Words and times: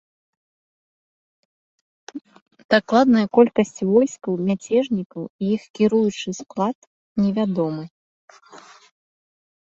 Дакладная 2.73 3.25
колькасць 3.37 3.79
войскаў 3.91 4.33
мяцежнікаў 4.47 5.23
і 5.43 5.51
іх 5.57 5.63
кіруючы 5.81 6.29
склад 6.39 6.77
невядомы. 7.25 7.85